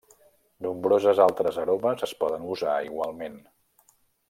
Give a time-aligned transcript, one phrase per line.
[0.65, 3.39] Nombroses altres aromes es poden usar igualment.